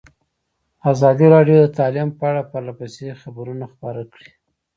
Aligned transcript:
ازادي 0.91 1.25
راډیو 1.35 1.57
د 1.61 1.67
تعلیم 1.77 2.09
په 2.17 2.23
اړه 2.29 2.41
پرله 2.51 2.73
پسې 2.79 3.07
خبرونه 3.21 3.65
خپاره 3.73 4.01
کړي. 4.13 4.31